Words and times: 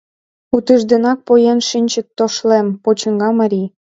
Утыжденак 0.55 1.19
поен 1.27 1.59
шинче 1.69 2.01
Тошлем 2.17 2.67
почиҥга 2.83 3.29
марий. 3.39 3.67